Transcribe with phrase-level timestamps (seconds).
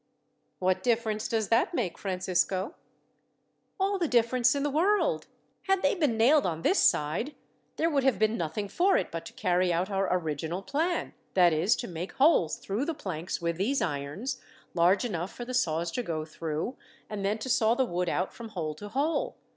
[0.57, 2.73] "What difference does that make, Francisco?"
[3.79, 5.27] "All the difference in the world.
[5.67, 7.35] Had they been nailed on this side,
[7.75, 11.53] there would have been nothing for it but to carry out our original plan that
[11.53, 14.41] is, to make holes through the planks with these irons,
[14.73, 16.77] large enough for the saws to go through,
[17.07, 19.37] and then to saw the wood out from hole to hole.